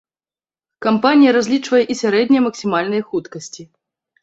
Кампанія 0.85 1.35
разлічвае 1.37 1.83
і 1.95 1.99
сярэднія 2.01 2.43
максімальныя 2.49 3.03
хуткасці. 3.13 3.71